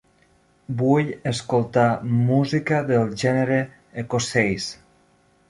Vull 0.77 1.11
escoltar 1.31 1.83
música 2.31 2.81
del 2.89 3.07
gènere 3.25 3.61
Ecossaise 4.05 4.83